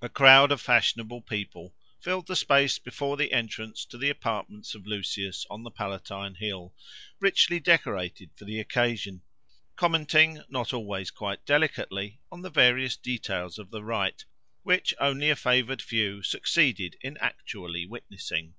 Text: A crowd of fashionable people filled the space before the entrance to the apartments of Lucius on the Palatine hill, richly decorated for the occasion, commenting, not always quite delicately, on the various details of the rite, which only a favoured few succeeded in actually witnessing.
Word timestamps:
A 0.00 0.08
crowd 0.08 0.52
of 0.52 0.60
fashionable 0.60 1.22
people 1.22 1.74
filled 1.98 2.28
the 2.28 2.36
space 2.36 2.78
before 2.78 3.16
the 3.16 3.32
entrance 3.32 3.84
to 3.86 3.98
the 3.98 4.08
apartments 4.08 4.76
of 4.76 4.86
Lucius 4.86 5.44
on 5.50 5.64
the 5.64 5.72
Palatine 5.72 6.36
hill, 6.36 6.72
richly 7.18 7.58
decorated 7.58 8.30
for 8.36 8.44
the 8.44 8.60
occasion, 8.60 9.22
commenting, 9.74 10.40
not 10.48 10.72
always 10.72 11.10
quite 11.10 11.44
delicately, 11.44 12.20
on 12.30 12.42
the 12.42 12.48
various 12.50 12.96
details 12.96 13.58
of 13.58 13.70
the 13.70 13.82
rite, 13.82 14.24
which 14.62 14.94
only 15.00 15.30
a 15.30 15.34
favoured 15.34 15.82
few 15.82 16.22
succeeded 16.22 16.96
in 17.00 17.16
actually 17.16 17.84
witnessing. 17.86 18.54